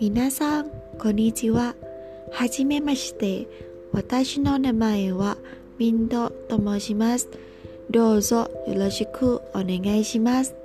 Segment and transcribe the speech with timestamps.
[0.00, 1.74] 皆さん、こんにちは。
[2.32, 3.46] はじめまして。
[3.92, 5.36] 私の名前は
[5.76, 7.28] ミンドと申します。
[7.90, 10.59] どうぞよろしくお願いします。